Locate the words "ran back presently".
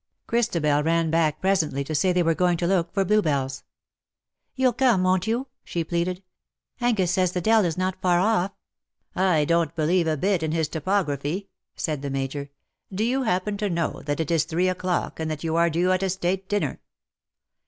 0.81-1.83